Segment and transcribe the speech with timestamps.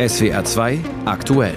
[0.00, 1.54] SWR 2 aktuell.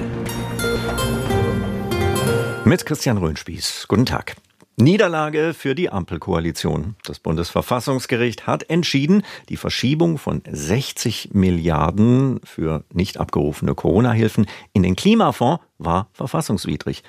[2.65, 3.85] Mit Christian Röhnspieß.
[3.87, 4.35] Guten Tag.
[4.75, 6.95] Niederlage für die Ampelkoalition.
[7.05, 14.95] Das Bundesverfassungsgericht hat entschieden, die Verschiebung von 60 Milliarden für nicht abgerufene Corona-Hilfen in den
[14.95, 17.03] Klimafonds war verfassungswidrig.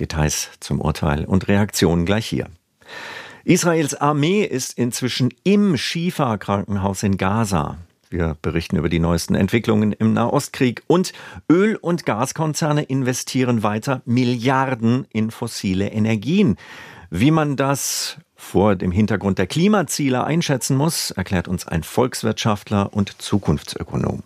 [0.00, 2.48] Details zum Urteil und Reaktionen gleich hier.
[3.44, 7.78] Israels Armee ist inzwischen im Schifa-Krankenhaus in Gaza.
[8.12, 11.12] Wir berichten über die neuesten Entwicklungen im Nahostkrieg und
[11.48, 16.56] Öl- und Gaskonzerne investieren weiter Milliarden in fossile Energien.
[17.10, 23.22] Wie man das vor dem Hintergrund der Klimaziele einschätzen muss, erklärt uns ein Volkswirtschaftler und
[23.22, 24.24] Zukunftsökonom.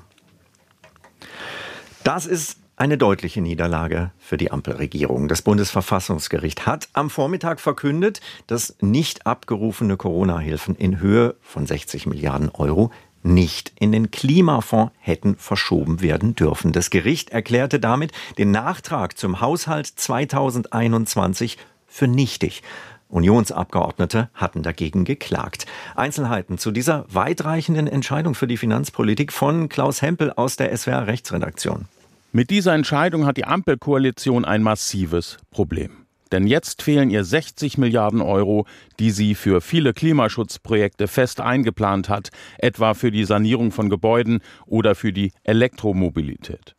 [2.04, 5.28] Das ist eine deutliche Niederlage für die Ampelregierung.
[5.28, 12.48] Das Bundesverfassungsgericht hat am Vormittag verkündet, dass nicht abgerufene Corona-Hilfen in Höhe von 60 Milliarden
[12.48, 12.90] Euro
[13.24, 16.72] nicht in den Klimafonds hätten verschoben werden dürfen.
[16.72, 22.62] Das Gericht erklärte damit den Nachtrag zum Haushalt 2021 für nichtig.
[23.08, 25.66] Unionsabgeordnete hatten dagegen geklagt.
[25.94, 31.86] Einzelheiten zu dieser weitreichenden Entscheidung für die Finanzpolitik von Klaus Hempel aus der SWR Rechtsredaktion.
[32.32, 36.03] Mit dieser Entscheidung hat die Ampelkoalition ein massives Problem.
[36.34, 38.66] Denn jetzt fehlen ihr 60 Milliarden Euro,
[38.98, 44.96] die sie für viele Klimaschutzprojekte fest eingeplant hat, etwa für die Sanierung von Gebäuden oder
[44.96, 46.74] für die Elektromobilität.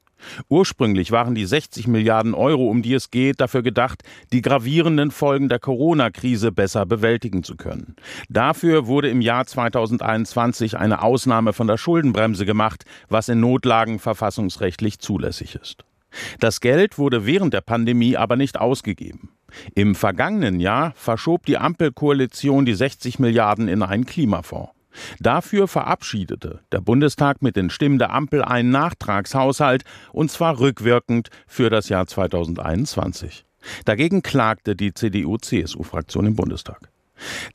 [0.49, 5.47] Ursprünglich waren die 60 Milliarden Euro, um die es geht, dafür gedacht, die gravierenden Folgen
[5.47, 7.95] der Corona-Krise besser bewältigen zu können.
[8.27, 14.99] Dafür wurde im Jahr 2021 eine Ausnahme von der Schuldenbremse gemacht, was in Notlagen verfassungsrechtlich
[14.99, 15.85] zulässig ist.
[16.41, 19.29] Das Geld wurde während der Pandemie aber nicht ausgegeben.
[19.73, 24.71] Im vergangenen Jahr verschob die Ampelkoalition die 60 Milliarden in einen Klimafonds.
[25.19, 29.83] Dafür verabschiedete der Bundestag mit den Stimmen der Ampel einen Nachtragshaushalt,
[30.13, 33.45] und zwar rückwirkend für das Jahr 2021.
[33.83, 36.89] Dagegen klagte die CDU-CSU-Fraktion im Bundestag.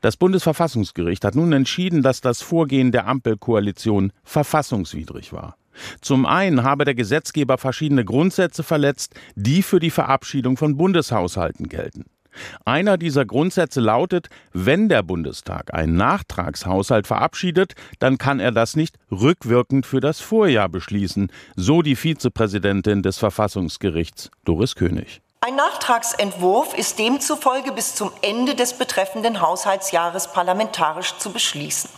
[0.00, 5.56] Das Bundesverfassungsgericht hat nun entschieden, dass das Vorgehen der Ampelkoalition verfassungswidrig war.
[6.00, 12.04] Zum einen habe der Gesetzgeber verschiedene Grundsätze verletzt, die für die Verabschiedung von Bundeshaushalten gelten.
[12.64, 18.96] Einer dieser Grundsätze lautet, wenn der Bundestag einen Nachtragshaushalt verabschiedet, dann kann er das nicht
[19.10, 25.20] rückwirkend für das Vorjahr beschließen, so die Vizepräsidentin des Verfassungsgerichts Doris König.
[25.40, 31.88] Ein Nachtragsentwurf ist demzufolge bis zum Ende des betreffenden Haushaltsjahres parlamentarisch zu beschließen.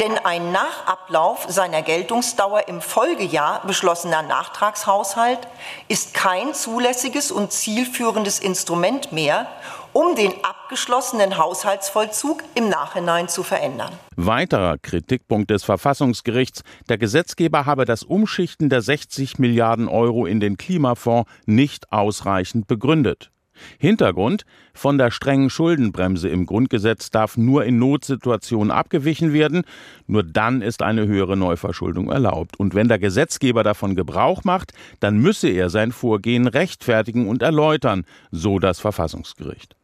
[0.00, 5.40] Denn ein nach Ablauf seiner Geltungsdauer im Folgejahr beschlossener Nachtragshaushalt
[5.88, 9.46] ist kein zulässiges und zielführendes Instrument mehr,
[9.92, 13.92] um den abgeschlossenen Haushaltsvollzug im Nachhinein zu verändern.
[14.16, 20.56] Weiterer Kritikpunkt des Verfassungsgerichts, der Gesetzgeber habe das Umschichten der 60 Milliarden Euro in den
[20.56, 23.30] Klimafonds nicht ausreichend begründet.
[23.78, 24.44] Hintergrund
[24.74, 29.62] von der strengen Schuldenbremse im Grundgesetz darf nur in Notsituationen abgewichen werden,
[30.06, 32.58] nur dann ist eine höhere Neuverschuldung erlaubt.
[32.58, 38.04] Und wenn der Gesetzgeber davon Gebrauch macht, dann müsse er sein Vorgehen rechtfertigen und erläutern,
[38.30, 39.76] so das Verfassungsgericht.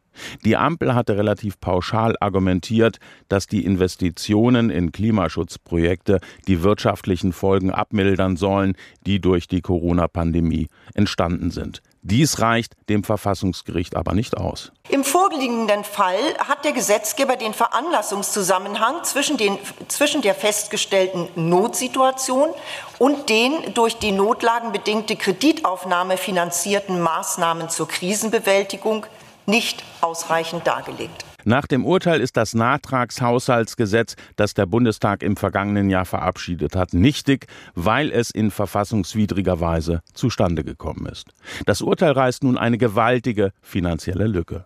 [0.45, 8.37] Die Ampel hatte relativ pauschal argumentiert, dass die Investitionen in Klimaschutzprojekte die wirtschaftlichen Folgen abmildern
[8.37, 11.81] sollen, die durch die Corona-Pandemie entstanden sind.
[12.09, 14.71] Dies reicht dem Verfassungsgericht aber nicht aus.
[14.87, 19.57] Im vorliegenden Fall hat der Gesetzgeber den Veranlassungszusammenhang zwischen, den,
[19.89, 22.47] zwischen der festgestellten Notsituation
[22.97, 29.05] und den durch die notlagenbedingte Kreditaufnahme finanzierten Maßnahmen zur Krisenbewältigung
[29.45, 31.26] nicht ausreichend dargelegt.
[31.47, 37.47] Nach dem Urteil ist das Nachtragshaushaltsgesetz, das der Bundestag im vergangenen Jahr verabschiedet hat, nichtig,
[37.73, 41.29] weil es in verfassungswidriger Weise zustande gekommen ist.
[41.65, 44.65] Das Urteil reißt nun eine gewaltige finanzielle Lücke.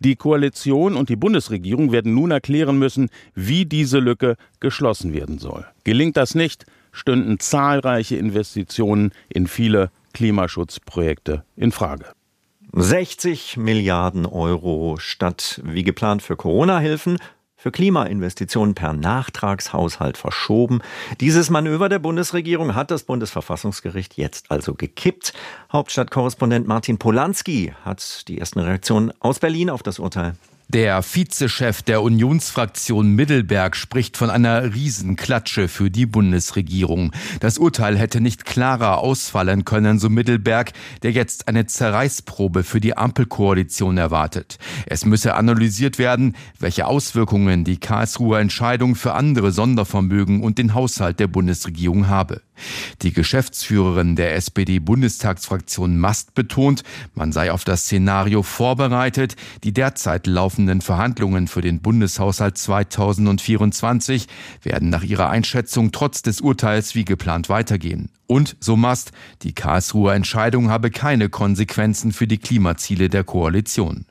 [0.00, 5.64] Die Koalition und die Bundesregierung werden nun erklären müssen, wie diese Lücke geschlossen werden soll.
[5.84, 12.04] Gelingt das nicht, stünden zahlreiche Investitionen in viele Klimaschutzprojekte in Frage.
[12.72, 17.18] 60 Milliarden Euro statt wie geplant für Corona-Hilfen
[17.58, 20.80] für Klimainvestitionen per Nachtragshaushalt verschoben.
[21.20, 25.32] Dieses Manöver der Bundesregierung hat das Bundesverfassungsgericht jetzt also gekippt.
[25.72, 30.34] Hauptstadtkorrespondent Martin Polanski hat die ersten Reaktionen aus Berlin auf das Urteil.
[30.70, 37.12] Der Vizechef der Unionsfraktion Mittelberg spricht von einer Riesenklatsche für die Bundesregierung.
[37.40, 42.94] Das Urteil hätte nicht klarer ausfallen können, so Mittelberg, der jetzt eine Zerreißprobe für die
[42.94, 44.58] Ampelkoalition erwartet.
[44.84, 51.18] Es müsse analysiert werden, welche Auswirkungen die Karlsruher Entscheidung für andere Sondervermögen und den Haushalt
[51.18, 52.42] der Bundesregierung habe.
[53.02, 56.82] Die Geschäftsführerin der SPD-Bundestagsfraktion Mast betont,
[57.14, 59.36] man sei auf das Szenario vorbereitet.
[59.64, 60.26] Die derzeit
[60.58, 64.26] laufenden Verhandlungen für den Bundeshaushalt 2024
[64.62, 68.10] werden nach ihrer Einschätzung trotz des Urteils wie geplant weitergehen.
[68.26, 69.12] Und, so Mast,
[69.42, 74.06] die Karlsruher Entscheidung habe keine Konsequenzen für die Klimaziele der Koalition.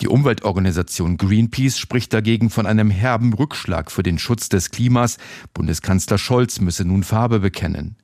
[0.00, 5.18] Die Umweltorganisation Greenpeace spricht dagegen von einem herben Rückschlag für den Schutz des Klimas.
[5.52, 7.96] Bundeskanzler Scholz müsse nun Farbe bekennen.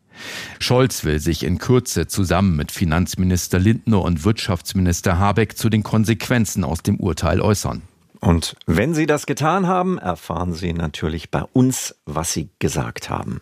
[0.58, 6.64] Scholz will sich in Kürze zusammen mit Finanzminister Lindner und Wirtschaftsminister Habeck zu den Konsequenzen
[6.64, 7.82] aus dem Urteil äußern.
[8.20, 13.40] Und wenn Sie das getan haben, erfahren Sie natürlich bei uns, was Sie gesagt haben.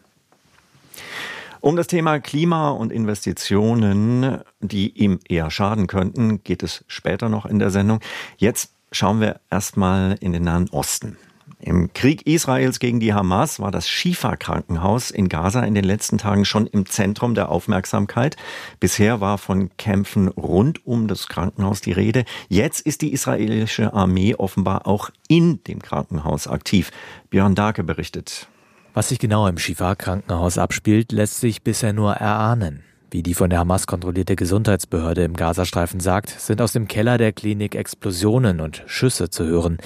[1.60, 7.46] Um das Thema Klima und Investitionen, die ihm eher schaden könnten, geht es später noch
[7.46, 8.00] in der Sendung.
[8.36, 11.16] Jetzt schauen wir erstmal in den Nahen Osten.
[11.58, 16.44] Im Krieg Israels gegen die Hamas war das Shifa-Krankenhaus in Gaza in den letzten Tagen
[16.44, 18.36] schon im Zentrum der Aufmerksamkeit.
[18.78, 22.24] Bisher war von Kämpfen rund um das Krankenhaus die Rede.
[22.48, 26.90] Jetzt ist die israelische Armee offenbar auch in dem Krankenhaus aktiv.
[27.30, 28.48] Björn Darke berichtet.
[28.92, 32.82] Was sich genau im Shifa-Krankenhaus abspielt, lässt sich bisher nur erahnen.
[33.10, 37.32] Wie die von der Hamas kontrollierte Gesundheitsbehörde im Gazastreifen sagt, sind aus dem Keller der
[37.32, 39.78] Klinik Explosionen und Schüsse zu hören.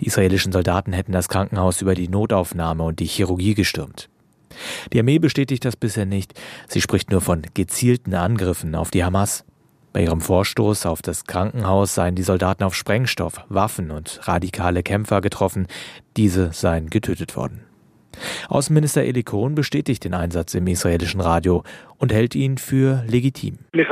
[0.00, 4.08] Die israelischen Soldaten hätten das Krankenhaus über die Notaufnahme und die Chirurgie gestürmt.
[4.92, 6.32] Die Armee bestätigt das bisher nicht.
[6.68, 9.44] Sie spricht nur von gezielten Angriffen auf die Hamas.
[9.92, 15.20] Bei ihrem Vorstoß auf das Krankenhaus seien die Soldaten auf Sprengstoff, Waffen und radikale Kämpfer
[15.20, 15.66] getroffen.
[16.16, 17.71] Diese seien getötet worden.
[18.48, 21.62] Außenminister Eli Cohen bestätigt den Einsatz im israelischen Radio
[21.98, 23.58] und hält ihn für legitim.
[23.72, 23.86] Wir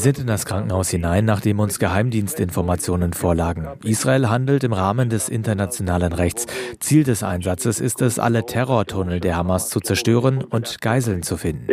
[0.00, 3.66] sind in das Krankenhaus hinein, nachdem uns Geheimdienstinformationen vorlagen.
[3.82, 6.46] Israel handelt im Rahmen des internationalen Rechts.
[6.78, 11.66] Ziel des Einsatzes ist es, alle Terrortunnel der Hamas zu zerstören und Geiseln zu finden.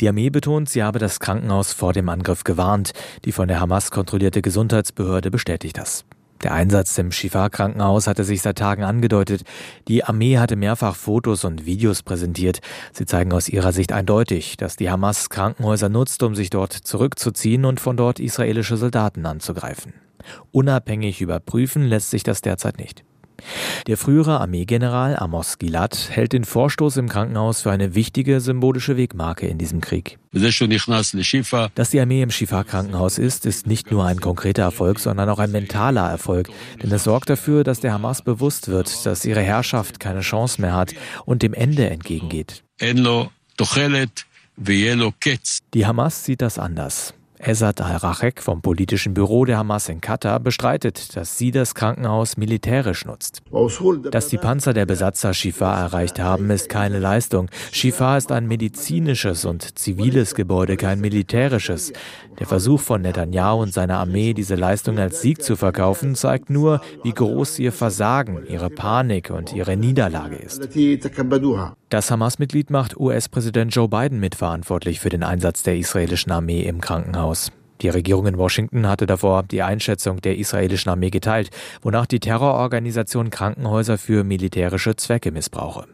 [0.00, 2.92] Die Armee betont, sie habe das Krankenhaus vor dem Angriff gewarnt.
[3.26, 6.06] Die von der Hamas kontrollierte Gesundheitsbehörde bestätigt das.
[6.42, 9.42] Der Einsatz im Shifa-Krankenhaus hatte sich seit Tagen angedeutet.
[9.88, 12.60] Die Armee hatte mehrfach Fotos und Videos präsentiert.
[12.92, 17.66] Sie zeigen aus ihrer Sicht eindeutig, dass die Hamas Krankenhäuser nutzt, um sich dort zurückzuziehen
[17.66, 19.92] und von dort israelische Soldaten anzugreifen.
[20.50, 23.04] Unabhängig überprüfen lässt sich das derzeit nicht.
[23.86, 29.46] Der frühere Armeegeneral Amos Gilad hält den Vorstoß im Krankenhaus für eine wichtige symbolische Wegmarke
[29.46, 30.18] in diesem Krieg.
[31.74, 35.50] Dass die Armee im Shifa-Krankenhaus ist, ist nicht nur ein konkreter Erfolg, sondern auch ein
[35.50, 36.48] mentaler Erfolg.
[36.82, 40.74] Denn es sorgt dafür, dass der Hamas bewusst wird, dass ihre Herrschaft keine Chance mehr
[40.74, 40.94] hat
[41.24, 42.62] und dem Ende entgegengeht.
[45.74, 47.14] Die Hamas sieht das anders.
[47.42, 53.06] Esad al-Rachek vom politischen Büro der Hamas in Katar bestreitet, dass sie das Krankenhaus militärisch
[53.06, 53.40] nutzt.
[54.10, 57.50] Dass die Panzer der Besatzer Shifa erreicht haben, ist keine Leistung.
[57.72, 61.94] Shifa ist ein medizinisches und ziviles Gebäude, kein militärisches.
[62.38, 66.82] Der Versuch von Netanyahu und seiner Armee, diese Leistung als Sieg zu verkaufen, zeigt nur,
[67.02, 70.68] wie groß ihr Versagen, ihre Panik und ihre Niederlage ist.
[71.90, 77.48] Das Hamas-Mitglied macht US-Präsident Joe Biden mitverantwortlich für den Einsatz der israelischen Armee im Krankenhaus
[77.48, 77.52] aus.
[77.80, 81.50] Die Regierung in Washington hatte davor die Einschätzung der israelischen Armee geteilt,
[81.82, 85.88] wonach die Terrororganisation Krankenhäuser für militärische Zwecke missbrauche.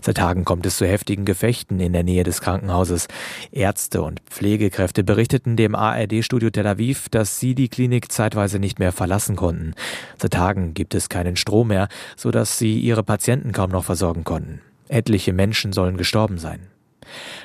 [0.00, 3.08] Seit Tagen kommt es zu heftigen Gefechten in der Nähe des Krankenhauses.
[3.50, 8.92] Ärzte und Pflegekräfte berichteten dem ARD-Studio Tel Aviv, dass sie die Klinik zeitweise nicht mehr
[8.92, 9.74] verlassen konnten.
[10.18, 14.60] Seit Tagen gibt es keinen Strom mehr, sodass sie ihre Patienten kaum noch versorgen konnten.
[14.88, 16.68] Etliche Menschen sollen gestorben sein.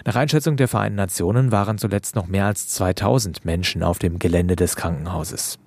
[0.05, 4.55] Nach Einschätzung der Vereinten Nationen waren zuletzt noch mehr als 2000 Menschen auf dem Gelände
[4.55, 5.59] des Krankenhauses.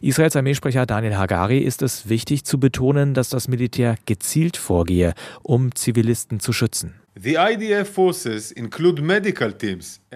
[0.00, 5.74] Israels Armeesprecher Daniel Hagari ist es wichtig zu betonen, dass das Militär gezielt vorgehe, um
[5.74, 6.94] Zivilisten zu schützen.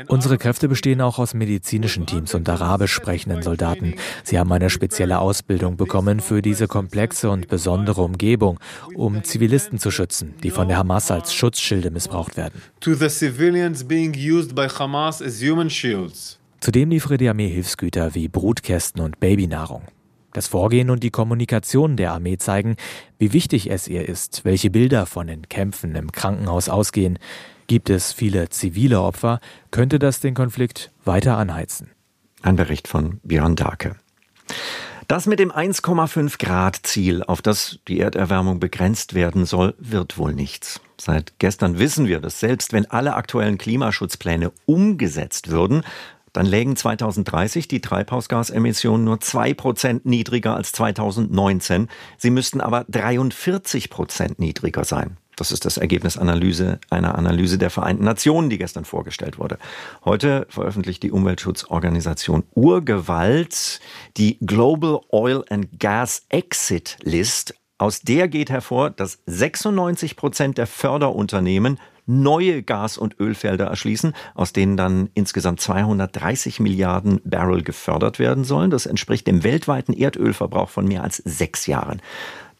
[0.09, 3.95] Unsere Kräfte bestehen auch aus medizinischen Teams und arabisch sprechenden Soldaten.
[4.23, 8.61] Sie haben eine spezielle Ausbildung bekommen für diese komplexe und besondere Umgebung,
[8.95, 12.61] um Zivilisten zu schützen, die von der Hamas als Schutzschilde missbraucht werden.
[16.61, 19.85] Zudem liefere die Armee Hilfsgüter wie Brutkästen und Babynahrung.
[20.33, 22.77] Das Vorgehen und die Kommunikation der Armee zeigen,
[23.19, 27.19] wie wichtig es ihr ist, welche Bilder von den Kämpfen im Krankenhaus ausgehen.
[27.67, 31.91] Gibt es viele zivile Opfer, könnte das den Konflikt weiter anheizen.
[32.43, 33.97] Ein Bericht von Björn Darke.
[35.11, 40.33] Das mit dem 1,5 Grad Ziel, auf das die Erderwärmung begrenzt werden soll, wird wohl
[40.33, 40.81] nichts.
[41.01, 45.83] Seit gestern wissen wir, dass selbst wenn alle aktuellen Klimaschutzpläne umgesetzt würden,
[46.33, 51.89] dann lägen 2030 die Treibhausgasemissionen nur 2% niedriger als 2019.
[52.19, 55.17] Sie müssten aber 43% niedriger sein.
[55.41, 59.59] Das ist das Ergebnis Analyse, einer Analyse der Vereinten Nationen, die gestern vorgestellt wurde.
[60.05, 63.81] Heute veröffentlicht die Umweltschutzorganisation Urgewalt
[64.19, 67.55] die Global Oil and Gas Exit List.
[67.79, 74.53] Aus der geht hervor, dass 96 Prozent der Förderunternehmen neue Gas- und Ölfelder erschließen, aus
[74.53, 78.71] denen dann insgesamt 230 Milliarden Barrel gefördert werden sollen.
[78.71, 82.03] Das entspricht dem weltweiten Erdölverbrauch von mehr als sechs Jahren.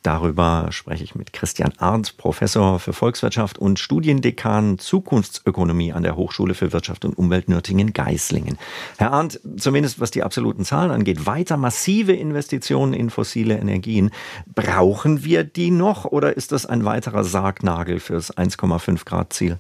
[0.03, 6.55] Darüber spreche ich mit Christian Arndt, Professor für Volkswirtschaft und Studiendekan Zukunftsökonomie an der Hochschule
[6.55, 8.59] für Wirtschaft und Umwelt Nürtingen-Geislingen.
[8.99, 14.11] Herr Arndt, zumindest was die absoluten Zahlen angeht, weiter massive Investitionen in fossile Energien.
[14.55, 19.59] Brauchen wir die noch oder ist das ein weiterer Sargnagel fürs 1,5 Grad Ziel?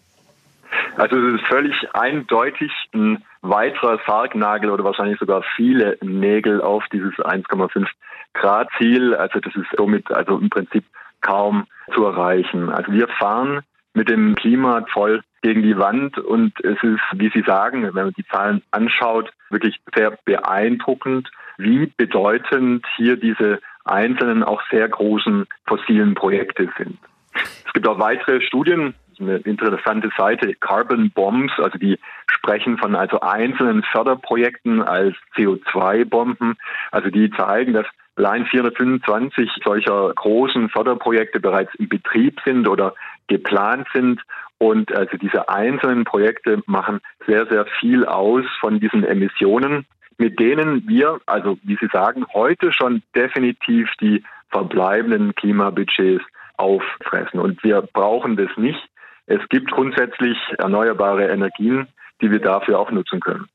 [0.96, 7.14] Also es ist völlig eindeutig ein weiterer Sargnagel oder wahrscheinlich sogar viele Nägel auf dieses
[7.14, 7.86] 1,5
[8.34, 9.14] Grad Ziel.
[9.14, 10.84] Also das ist somit also im Prinzip
[11.20, 12.70] kaum zu erreichen.
[12.70, 13.60] Also wir fahren
[13.94, 18.12] mit dem Klima voll gegen die Wand und es ist, wie Sie sagen, wenn man
[18.12, 26.14] die Zahlen anschaut, wirklich sehr beeindruckend, wie bedeutend hier diese einzelnen, auch sehr großen fossilen
[26.14, 26.98] Projekte sind.
[27.34, 31.98] Es gibt auch weitere Studien, eine interessante Seite, Carbon Bombs, also die
[32.42, 36.56] sprechen von also einzelnen Förderprojekten als CO2-Bomben.
[36.90, 42.94] Also die zeigen, dass allein 425 solcher großen Förderprojekte bereits in Betrieb sind oder
[43.28, 44.20] geplant sind.
[44.58, 49.86] Und also diese einzelnen Projekte machen sehr, sehr viel aus von diesen Emissionen,
[50.18, 56.24] mit denen wir, also wie Sie sagen, heute schon definitiv die verbleibenden Klimabudgets
[56.58, 57.40] auffressen.
[57.40, 58.80] Und wir brauchen das nicht.
[59.26, 61.86] Es gibt grundsätzlich erneuerbare Energien,
[62.20, 63.46] die wir dafür auch nutzen können.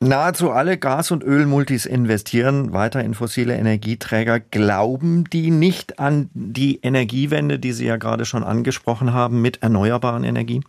[0.00, 4.38] Nahezu alle Gas- und Ölmultis investieren weiter in fossile Energieträger.
[4.38, 10.22] Glauben die nicht an die Energiewende, die Sie ja gerade schon angesprochen haben, mit erneuerbaren
[10.22, 10.64] Energien?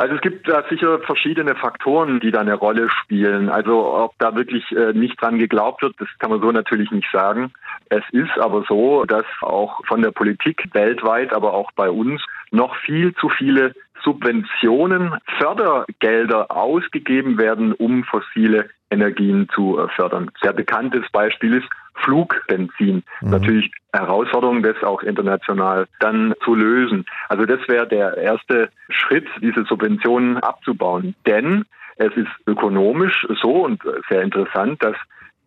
[0.00, 3.50] Also es gibt da sicher verschiedene Faktoren, die da eine Rolle spielen.
[3.50, 7.08] Also ob da wirklich äh, nicht dran geglaubt wird, das kann man so natürlich nicht
[7.12, 7.52] sagen.
[7.90, 12.74] Es ist aber so, dass auch von der Politik weltweit, aber auch bei uns noch
[12.76, 20.30] viel zu viele Subventionen, Fördergelder ausgegeben werden, um fossile Energien zu äh, fördern.
[20.42, 23.02] Sehr bekanntes Beispiel ist Flugbenzin.
[23.20, 23.30] Mhm.
[23.30, 27.04] Natürlich Herausforderung, das auch international dann zu lösen.
[27.28, 31.14] Also das wäre der erste Schritt, diese Subventionen abzubauen.
[31.26, 31.64] Denn
[31.96, 34.96] es ist ökonomisch so und sehr interessant, dass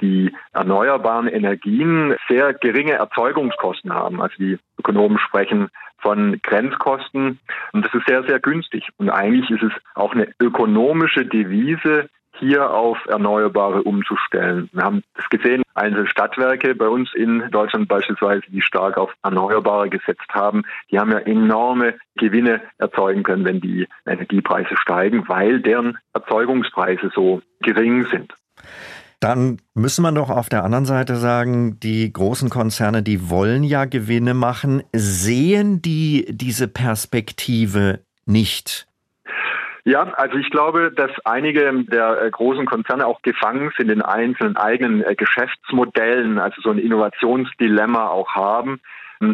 [0.01, 4.21] die erneuerbaren Energien sehr geringe Erzeugungskosten haben.
[4.21, 5.69] Also die Ökonomen sprechen
[5.99, 7.39] von Grenzkosten
[7.71, 8.89] und das ist sehr, sehr günstig.
[8.97, 12.09] Und eigentlich ist es auch eine ökonomische Devise,
[12.39, 14.69] hier auf Erneuerbare umzustellen.
[14.73, 19.89] Wir haben es gesehen, einzelne Stadtwerke bei uns in Deutschland beispielsweise, die stark auf Erneuerbare
[19.89, 25.97] gesetzt haben, die haben ja enorme Gewinne erzeugen können, wenn die Energiepreise steigen, weil deren
[26.13, 28.33] Erzeugungspreise so gering sind.
[29.23, 33.85] Dann müssen wir doch auf der anderen Seite sagen, die großen Konzerne, die wollen ja
[33.85, 34.83] Gewinne machen.
[34.91, 38.85] Sehen die diese Perspektive nicht?
[39.85, 44.57] Ja, also ich glaube, dass einige der äh, großen Konzerne auch gefangen sind in einzelnen
[44.57, 48.81] eigenen äh, Geschäftsmodellen, also so ein Innovationsdilemma auch haben.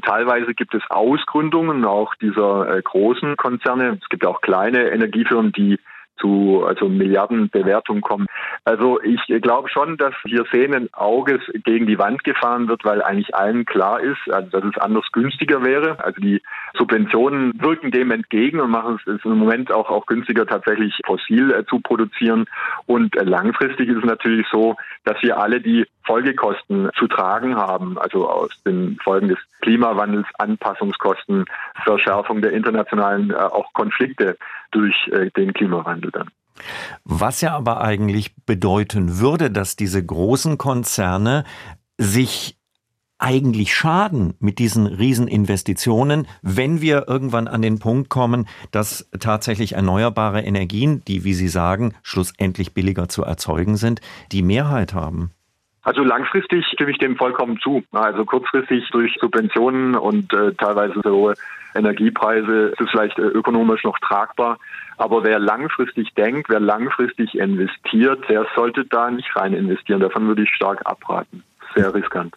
[0.05, 3.97] Teilweise gibt es Ausgründungen auch dieser äh, großen Konzerne.
[3.99, 5.79] Es gibt auch kleine Energiefirmen, die
[6.19, 8.27] zu also Milliardenbewertungen kommen.
[8.65, 13.35] Also ich glaube schon, dass hier sehenden Auges gegen die Wand gefahren wird, weil eigentlich
[13.35, 16.03] allen klar ist, also dass es anders günstiger wäre.
[16.03, 16.41] Also die
[16.77, 21.65] Subventionen wirken dem entgegen und machen es im Moment auch, auch günstiger, tatsächlich fossil äh,
[21.65, 22.45] zu produzieren.
[22.85, 27.99] Und äh, langfristig ist es natürlich so, dass wir alle die Folgekosten zu tragen haben,
[27.99, 31.45] also aus den Folgen des Klimawandels, Anpassungskosten,
[31.83, 34.35] Verschärfung der internationalen äh, auch Konflikte
[34.71, 36.29] durch äh, den Klimawandel dann.
[37.03, 41.43] Was ja aber eigentlich bedeuten würde, dass diese großen Konzerne
[41.99, 42.57] sich
[43.19, 50.41] eigentlich schaden mit diesen Rieseninvestitionen, wenn wir irgendwann an den Punkt kommen, dass tatsächlich erneuerbare
[50.41, 54.01] Energien, die, wie Sie sagen, schlussendlich billiger zu erzeugen sind,
[54.31, 55.31] die Mehrheit haben?
[55.89, 57.83] Also langfristig stimme ich dem vollkommen zu.
[57.93, 61.33] Also kurzfristig durch Subventionen und äh, teilweise so hohe
[61.73, 64.59] Energiepreise ist es vielleicht äh, ökonomisch noch tragbar.
[64.97, 69.99] Aber wer langfristig denkt, wer langfristig investiert, der sollte da nicht rein investieren.
[69.99, 71.41] Davon würde ich stark abraten.
[71.75, 72.35] sehr riskant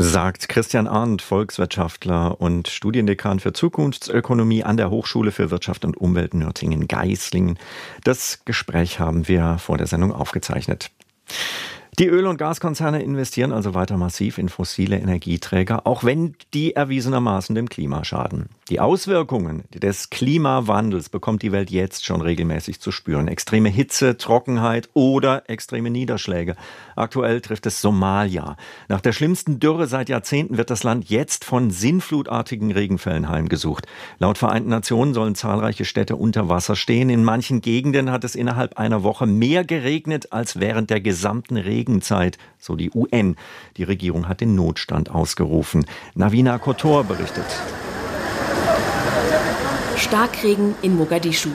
[0.00, 6.34] sagt Christian Arndt, Volkswirtschaftler und Studiendekan für Zukunftsökonomie an der Hochschule für Wirtschaft und Umwelt
[6.34, 7.58] Nürtingen-Geislingen.
[8.04, 10.92] Das Gespräch haben wir vor der Sendung aufgezeichnet.
[11.98, 17.56] Die Öl- und Gaskonzerne investieren also weiter massiv in fossile Energieträger, auch wenn die erwiesenermaßen
[17.56, 18.50] dem Klima schaden.
[18.68, 23.26] Die Auswirkungen des Klimawandels bekommt die Welt jetzt schon regelmäßig zu spüren.
[23.26, 26.54] Extreme Hitze, Trockenheit oder extreme Niederschläge.
[26.94, 28.56] Aktuell trifft es Somalia.
[28.88, 33.86] Nach der schlimmsten Dürre seit Jahrzehnten wird das Land jetzt von sinnflutartigen Regenfällen heimgesucht.
[34.18, 37.10] Laut Vereinten Nationen sollen zahlreiche Städte unter Wasser stehen.
[37.10, 41.87] In manchen Gegenden hat es innerhalb einer Woche mehr geregnet als während der gesamten Regen
[41.88, 43.36] Regenzeit, so die UN.
[43.78, 45.86] Die Regierung hat den Notstand ausgerufen.
[46.14, 47.46] Navina Kotor berichtet.
[49.96, 51.48] Starkregen in Mogadischu.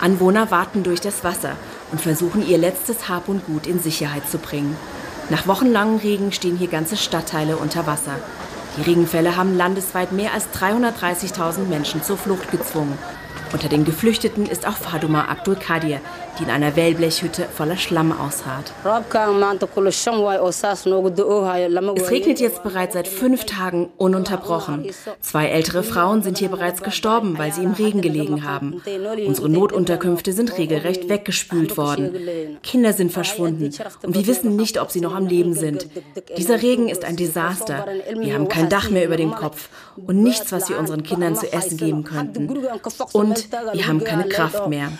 [0.00, 1.56] Anwohner warten durch das Wasser
[1.92, 4.76] und versuchen ihr letztes Hab und Gut in Sicherheit zu bringen.
[5.30, 8.16] Nach wochenlangem Regen stehen hier ganze Stadtteile unter Wasser.
[8.76, 12.98] Die Regenfälle haben landesweit mehr als 330.000 Menschen zur Flucht gezwungen.
[13.52, 16.00] Unter den Geflüchteten ist auch Faduma Abdul Kadir,
[16.38, 18.72] die in einer Wellblechhütte voller Schlamm ausharrt.
[21.96, 24.90] Es regnet jetzt bereits seit fünf Tagen ununterbrochen.
[25.20, 28.82] Zwei ältere Frauen sind hier bereits gestorben, weil sie im Regen gelegen haben.
[29.26, 32.58] Unsere Notunterkünfte sind regelrecht weggespült worden.
[32.62, 35.86] Kinder sind verschwunden und wir wissen nicht, ob sie noch am Leben sind.
[36.36, 37.86] Dieser Regen ist ein Desaster.
[38.14, 39.68] Wir haben kein Dach mehr über dem Kopf
[40.06, 42.48] und nichts, was wir unseren Kindern zu essen geben könnten.
[43.12, 44.92] Und wir haben keine Kraft mehr.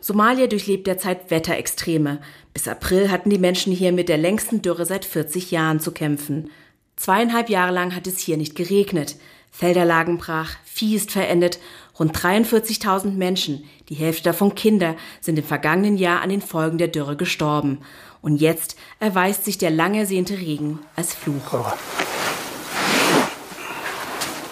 [0.00, 2.20] Somalia durchlebt derzeit Wetterextreme.
[2.52, 6.50] Bis April hatten die Menschen hier mit der längsten Dürre seit 40 Jahren zu kämpfen.
[6.96, 9.16] Zweieinhalb Jahre lang hat es hier nicht geregnet.
[9.50, 11.58] Felder lagen brach, Vieh ist verendet.
[11.98, 16.88] Rund 43.000 Menschen, die Hälfte davon Kinder, sind im vergangenen Jahr an den Folgen der
[16.88, 17.78] Dürre gestorben.
[18.20, 21.74] Und jetzt erweist sich der lang ersehnte Regen als Fluch.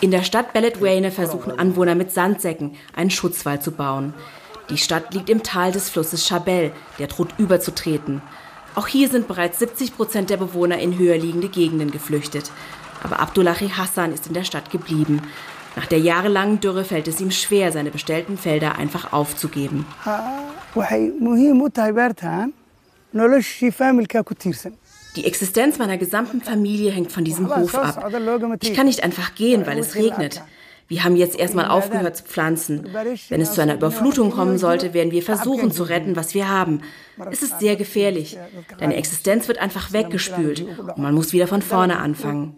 [0.07, 4.15] In der Stadt Beledweyne versuchen Anwohner mit Sandsäcken einen Schutzwall zu bauen.
[4.71, 6.71] Die Stadt liegt im Tal des Flusses Chabelle,
[7.01, 8.23] der droht überzutreten.
[8.77, 12.53] Auch hier sind bereits 70 Prozent der Bewohner in höher liegende Gegenden geflüchtet.
[13.03, 15.23] Aber Abdullahi Hassan ist in der Stadt geblieben.
[15.75, 19.87] Nach der jahrelangen Dürre fällt es ihm schwer, seine bestellten Felder einfach aufzugeben.
[25.17, 28.13] Die Existenz meiner gesamten Familie hängt von diesem Hof ab.
[28.61, 30.43] Ich kann nicht einfach gehen, weil es regnet.
[30.89, 32.89] Wir haben jetzt erstmal aufgehört zu pflanzen.
[33.29, 36.83] Wenn es zu einer Überflutung kommen sollte, werden wir versuchen zu retten, was wir haben.
[37.31, 38.39] Es ist sehr gefährlich.
[38.79, 42.55] Deine Existenz wird einfach weggespült und man muss wieder von vorne anfangen.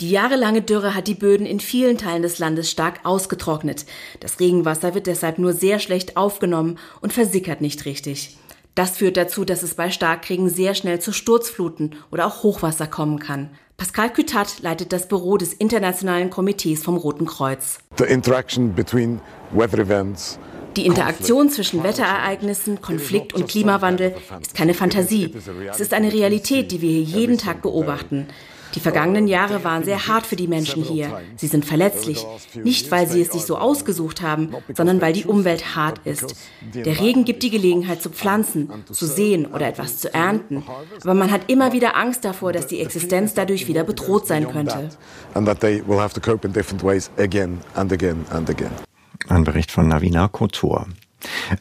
[0.00, 3.86] Die jahrelange Dürre hat die Böden in vielen Teilen des Landes stark ausgetrocknet.
[4.20, 8.36] Das Regenwasser wird deshalb nur sehr schlecht aufgenommen und versickert nicht richtig.
[8.74, 13.20] Das führt dazu, dass es bei Starkregen sehr schnell zu Sturzfluten oder auch Hochwasser kommen
[13.20, 13.50] kann.
[13.76, 17.78] Pascal Cutat leitet das Büro des Internationalen Komitees vom Roten Kreuz.
[20.76, 25.32] Die Interaktion zwischen Wetterereignissen, Konflikt und Klimawandel ist keine Fantasie.
[25.70, 28.26] Es ist eine Realität, die wir hier jeden Tag beobachten.
[28.74, 31.20] Die vergangenen Jahre waren sehr hart für die Menschen hier.
[31.36, 32.26] Sie sind verletzlich.
[32.54, 36.34] Nicht, weil sie es sich so ausgesucht haben, sondern weil die Umwelt hart ist.
[36.74, 40.64] Der Regen gibt die Gelegenheit zu pflanzen, zu sehen oder etwas zu ernten.
[41.02, 44.90] Aber man hat immer wieder Angst davor, dass die Existenz dadurch wieder bedroht sein könnte.
[49.28, 50.86] Ein Bericht von Navina Kotor.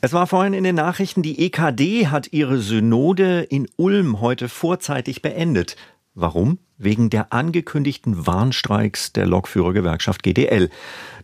[0.01, 5.21] Es war vorhin in den Nachrichten, die EKD hat ihre Synode in Ulm heute vorzeitig
[5.21, 5.75] beendet.
[6.15, 6.59] Warum?
[6.77, 10.69] Wegen der angekündigten Warnstreiks der Lokführergewerkschaft GDL.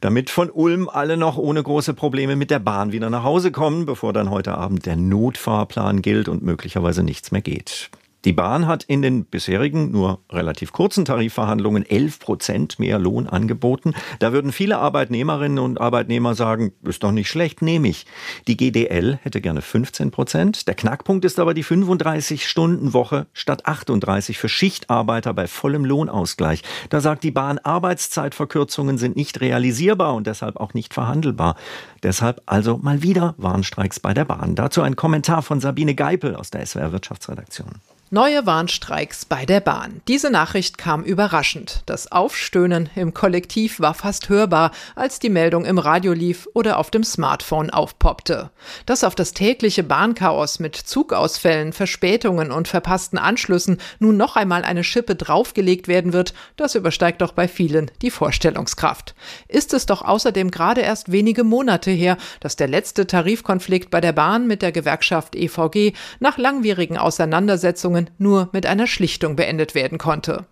[0.01, 3.85] Damit von Ulm alle noch ohne große Probleme mit der Bahn wieder nach Hause kommen,
[3.85, 7.91] bevor dann heute Abend der Notfahrplan gilt und möglicherweise nichts mehr geht.
[8.25, 13.93] Die Bahn hat in den bisherigen nur relativ kurzen Tarifverhandlungen 11 Prozent mehr Lohn angeboten.
[14.19, 18.05] Da würden viele Arbeitnehmerinnen und Arbeitnehmer sagen, ist doch nicht schlecht, nehme ich.
[18.47, 20.67] Die GDL hätte gerne 15 Prozent.
[20.67, 26.63] Der Knackpunkt ist aber die 35-Stunden-Woche statt 38 für Schichtarbeiter bei vollem Lohnausgleich.
[26.89, 31.55] Da sagt die Bahn, Arbeitszeitverkürzungen sind nicht realisierbar und deshalb auch nicht verhandelbar.
[32.03, 34.55] Deshalb also mal wieder Warnstreiks bei der Bahn.
[34.55, 37.69] Dazu ein Kommentar von Sabine Geipel aus der SWR Wirtschaftsredaktion.
[38.11, 40.01] Neue Warnstreiks bei der Bahn.
[40.07, 41.83] Diese Nachricht kam überraschend.
[41.85, 46.89] Das Aufstöhnen im Kollektiv war fast hörbar, als die Meldung im Radio lief oder auf
[46.89, 48.49] dem Smartphone aufpoppte.
[48.87, 54.83] Dass auf das tägliche Bahnchaos mit Zugausfällen, Verspätungen und verpassten Anschlüssen nun noch einmal eine
[54.83, 59.13] Schippe draufgelegt werden wird, das übersteigt doch bei vielen die Vorstellungskraft.
[59.47, 64.13] Ist es doch außerdem gerade erst wenige Monate her, dass der letzte Tarifkonflikt bei der
[64.13, 69.97] Bahn mit der Gewerkschaft EVG nach langwierigen Auseinandersetzungen Verhandlungen nur mit einer Schlichtung beendet werden
[69.97, 70.45] konnte.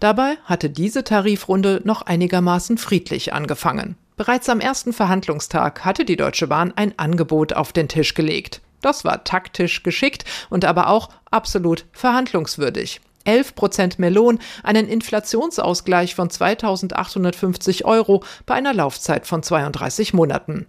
[0.00, 3.96] Dabei hatte diese Tarifrunde noch einigermaßen friedlich angefangen.
[4.16, 8.60] Bereits am ersten Verhandlungstag hatte die Deutsche Bahn ein Angebot auf den Tisch gelegt.
[8.82, 13.00] Das war taktisch geschickt und aber auch absolut verhandlungswürdig.
[13.24, 20.66] 11 Prozent mehr Lohn, einen Inflationsausgleich von 2850 Euro bei einer Laufzeit von 32 Monaten.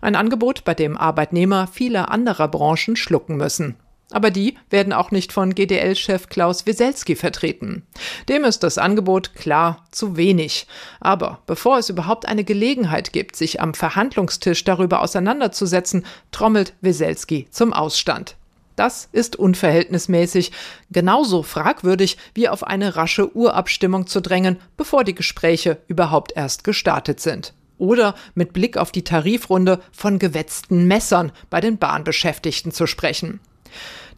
[0.00, 3.76] Ein Angebot, bei dem Arbeitnehmer vieler anderer Branchen schlucken müssen.
[4.10, 7.86] Aber die werden auch nicht von GDL-Chef Klaus Wieselski vertreten.
[8.28, 10.66] Dem ist das Angebot klar zu wenig.
[11.00, 17.72] Aber bevor es überhaupt eine Gelegenheit gibt, sich am Verhandlungstisch darüber auseinanderzusetzen, trommelt Wieselski zum
[17.72, 18.36] Ausstand.
[18.76, 20.50] Das ist unverhältnismäßig,
[20.90, 27.20] genauso fragwürdig wie auf eine rasche Urabstimmung zu drängen, bevor die Gespräche überhaupt erst gestartet
[27.20, 27.54] sind.
[27.78, 33.40] Oder mit Blick auf die Tarifrunde von gewetzten Messern bei den Bahnbeschäftigten zu sprechen.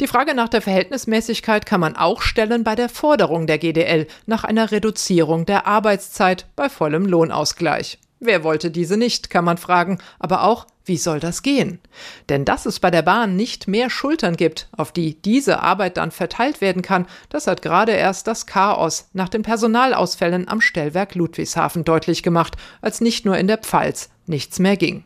[0.00, 4.44] Die Frage nach der Verhältnismäßigkeit kann man auch stellen bei der Forderung der GDL nach
[4.44, 7.98] einer Reduzierung der Arbeitszeit bei vollem Lohnausgleich.
[8.18, 11.80] Wer wollte diese nicht, kann man fragen, aber auch, wie soll das gehen?
[12.28, 16.10] Denn dass es bei der Bahn nicht mehr Schultern gibt, auf die diese Arbeit dann
[16.10, 21.84] verteilt werden kann, das hat gerade erst das Chaos nach den Personalausfällen am Stellwerk Ludwigshafen
[21.84, 25.04] deutlich gemacht, als nicht nur in der Pfalz nichts mehr ging.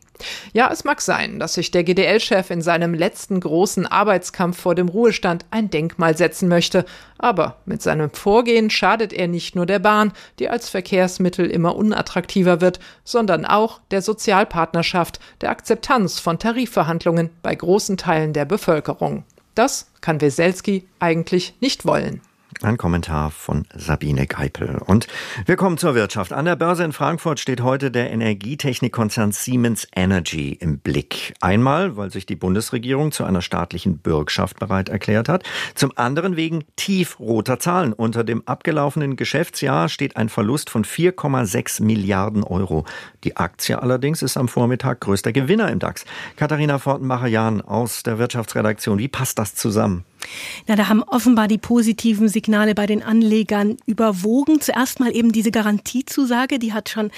[0.52, 4.88] Ja, es mag sein, dass sich der GDL-Chef in seinem letzten großen Arbeitskampf vor dem
[4.88, 6.84] Ruhestand ein Denkmal setzen möchte,
[7.18, 12.60] aber mit seinem Vorgehen schadet er nicht nur der Bahn, die als Verkehrsmittel immer unattraktiver
[12.60, 19.24] wird, sondern auch der Sozialpartnerschaft, der Akzeptanz von Tarifverhandlungen bei großen Teilen der Bevölkerung.
[19.54, 22.20] Das kann Weselski eigentlich nicht wollen.
[22.62, 24.82] Ein Kommentar von Sabine Geipel.
[24.84, 25.06] Und
[25.46, 26.34] wir kommen zur Wirtschaft.
[26.34, 31.32] An der Börse in Frankfurt steht heute der Energietechnikkonzern Siemens Energy im Blick.
[31.40, 35.44] Einmal, weil sich die Bundesregierung zu einer staatlichen Bürgschaft bereit erklärt hat.
[35.74, 37.94] Zum anderen wegen tiefroter Zahlen.
[37.94, 42.84] Unter dem abgelaufenen Geschäftsjahr steht ein Verlust von 4,6 Milliarden Euro.
[43.24, 46.04] Die Aktie allerdings ist am Vormittag größter Gewinner im DAX.
[46.36, 48.98] Katharina Fortenmacher-Jahn aus der Wirtschaftsredaktion.
[48.98, 50.04] Wie passt das zusammen?
[50.66, 54.60] Na, da haben offenbar die positiven Signale bei den Anlegern überwogen.
[54.60, 57.10] Zuerst mal eben diese Garantiezusage, die hat schon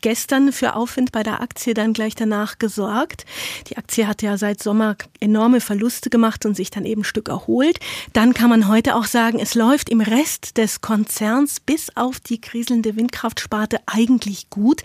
[0.00, 3.24] gestern für Aufwind bei der Aktie dann gleich danach gesorgt.
[3.68, 7.28] Die Aktie hat ja seit Sommer enorme Verluste gemacht und sich dann eben ein Stück
[7.28, 7.78] erholt.
[8.12, 12.40] Dann kann man heute auch sagen, es läuft im Rest des Konzerns bis auf die
[12.40, 14.82] kriselnde Windkraftsparte eigentlich gut.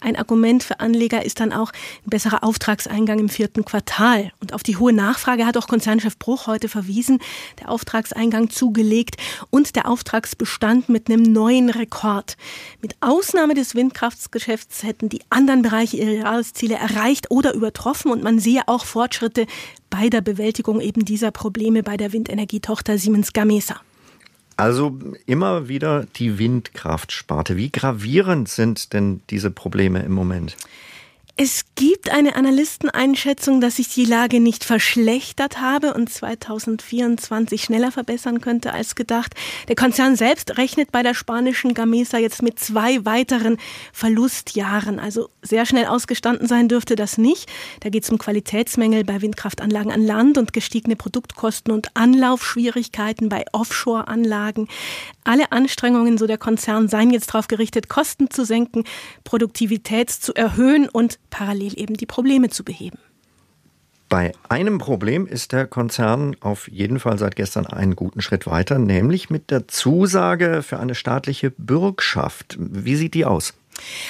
[0.00, 1.72] Ein Argument für Anleger ist dann auch
[2.04, 4.32] ein besserer Auftragseingang im vierten Quartal.
[4.40, 7.15] Und auf die hohe Nachfrage hat auch Konzernchef Bruch heute verwiesen,
[7.60, 9.16] der Auftragseingang zugelegt
[9.50, 12.36] und der Auftragsbestand mit einem neuen Rekord.
[12.80, 18.22] Mit Ausnahme des Windkraftsgeschäfts Geschäfts hätten die anderen Bereiche ihre Jahresziele erreicht oder übertroffen und
[18.22, 19.46] man sehe auch Fortschritte
[19.90, 23.80] bei der Bewältigung eben dieser Probleme bei der Windenergietochter Siemens Gamesa.
[24.56, 27.56] Also immer wieder die Windkraftsparte.
[27.56, 30.56] Wie gravierend sind denn diese Probleme im Moment?
[31.38, 38.40] Es gibt eine Analysteneinschätzung, dass sich die Lage nicht verschlechtert habe und 2024 schneller verbessern
[38.40, 39.34] könnte als gedacht.
[39.68, 43.58] Der Konzern selbst rechnet bei der spanischen Gamesa jetzt mit zwei weiteren
[43.92, 44.98] Verlustjahren.
[44.98, 47.50] Also sehr schnell ausgestanden sein dürfte das nicht.
[47.80, 53.44] Da geht es um Qualitätsmängel bei Windkraftanlagen an Land und gestiegene Produktkosten und Anlaufschwierigkeiten bei
[53.52, 54.68] Offshore-Anlagen.
[55.24, 58.84] Alle Anstrengungen, so der Konzern, seien jetzt darauf gerichtet, Kosten zu senken,
[59.24, 62.98] Produktivität zu erhöhen und parallel eben die Probleme zu beheben.
[64.08, 68.78] Bei einem Problem ist der Konzern auf jeden Fall seit gestern einen guten Schritt weiter,
[68.78, 72.56] nämlich mit der Zusage für eine staatliche Bürgschaft.
[72.60, 73.54] Wie sieht die aus?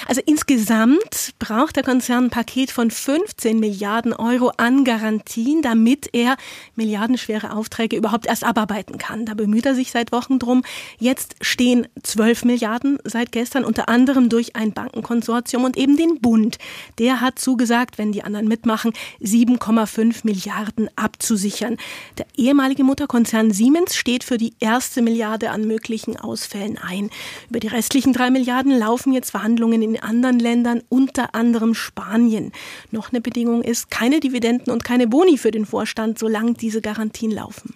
[0.07, 6.37] Also insgesamt braucht der Konzern ein Paket von 15 Milliarden Euro an Garantien, damit er
[6.75, 9.25] milliardenschwere Aufträge überhaupt erst abarbeiten kann.
[9.25, 10.63] Da bemüht er sich seit Wochen drum.
[10.99, 16.57] Jetzt stehen 12 Milliarden seit gestern, unter anderem durch ein Bankenkonsortium und eben den Bund.
[16.97, 21.77] Der hat zugesagt, wenn die anderen mitmachen, 7,5 Milliarden abzusichern.
[22.17, 27.09] Der ehemalige Mutterkonzern Siemens steht für die erste Milliarde an möglichen Ausfällen ein.
[27.49, 32.51] Über die restlichen drei Milliarden laufen jetzt Verhandlungen Verhandlungen in anderen Ländern, unter anderem Spanien.
[32.91, 37.31] Noch eine Bedingung ist keine Dividenden und keine Boni für den Vorstand, solange diese Garantien
[37.31, 37.73] laufen.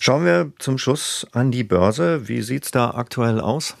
[0.00, 2.26] Schauen wir zum Schluss an die Börse.
[2.28, 3.76] Wie sieht es da aktuell aus?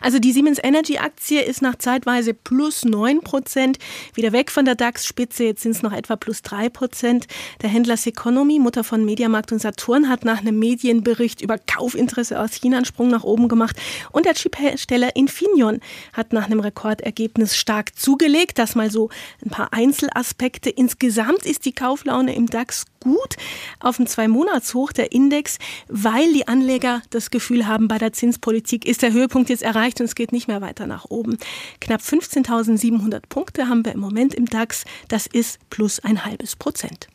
[0.00, 3.78] Also die Siemens Energy Aktie ist nach zeitweise plus 9 Prozent
[4.14, 5.44] wieder weg von der DAX-Spitze.
[5.44, 7.26] Jetzt sind es noch etwa plus 3 Prozent.
[7.62, 12.52] Der Händler Seconomy, Mutter von Mediamarkt und Saturn, hat nach einem Medienbericht über Kaufinteresse aus
[12.52, 13.76] China einen Sprung nach oben gemacht.
[14.10, 15.80] Und der Chiphersteller Infineon
[16.12, 18.58] hat nach einem Rekordergebnis stark zugelegt.
[18.58, 19.10] Das mal so
[19.44, 20.70] ein paar Einzelaspekte.
[20.70, 23.36] Insgesamt ist die Kauflaune im DAX gut
[23.80, 29.02] auf dem Zwei-Monats-Hoch der Index, weil die Anleger das Gefühl haben, bei der Zinspolitik ist
[29.02, 31.38] der Höhepunkt jetzt erreicht und es geht nicht mehr weiter nach oben.
[31.80, 34.84] Knapp 15.700 Punkte haben wir im Moment im DAX.
[35.08, 37.08] Das ist plus ein halbes Prozent.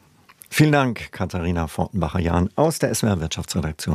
[0.49, 3.85] Vielen Dank, Katharina Fortenbacher-Jahn aus der SWR Wirtschaftsredaktion.